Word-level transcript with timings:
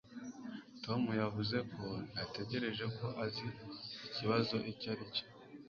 Tom 0.83 1.01
yavuze 1.21 1.57
ko 1.73 1.85
yatekereje 2.17 2.85
ko 2.97 3.05
azi 3.25 3.45
ikibazo 4.09 4.55
icyo 4.71 4.87
ari 4.93 5.05
cyo 5.13 5.25